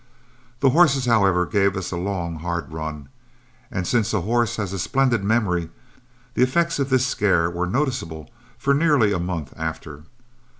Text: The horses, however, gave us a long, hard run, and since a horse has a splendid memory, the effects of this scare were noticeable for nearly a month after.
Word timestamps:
The 0.61 0.71
horses, 0.71 1.05
however, 1.05 1.45
gave 1.45 1.77
us 1.77 1.91
a 1.91 1.95
long, 1.95 2.37
hard 2.39 2.71
run, 2.73 3.09
and 3.69 3.85
since 3.85 4.15
a 4.15 4.21
horse 4.21 4.55
has 4.55 4.73
a 4.73 4.79
splendid 4.79 5.23
memory, 5.23 5.69
the 6.33 6.41
effects 6.41 6.79
of 6.79 6.89
this 6.89 7.05
scare 7.05 7.51
were 7.51 7.67
noticeable 7.67 8.31
for 8.57 8.73
nearly 8.73 9.13
a 9.13 9.19
month 9.19 9.53
after. 9.55 10.05